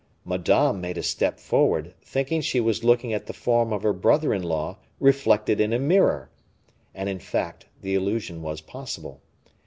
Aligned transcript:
Madame 0.25 0.81
made 0.81 0.97
a 0.97 1.03
step 1.03 1.39
forward, 1.39 1.93
thinking 2.01 2.41
she 2.41 2.59
was 2.59 2.83
looking 2.83 3.13
at 3.13 3.27
the 3.27 3.33
form 3.37 3.71
of 3.71 3.83
her 3.83 3.93
brother 3.93 4.33
in 4.33 4.41
law 4.41 4.79
reflected 4.99 5.61
in 5.61 5.71
a 5.71 5.77
mirror. 5.77 6.31
And, 6.95 7.07
in 7.07 7.19
fact, 7.19 7.67
the 7.83 7.93
illusion 7.93 8.41
was 8.41 8.61
possible. 8.61 9.21